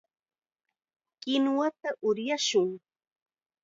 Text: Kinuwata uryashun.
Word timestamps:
Kinuwata 1.21 1.89
uryashun. 2.09 2.69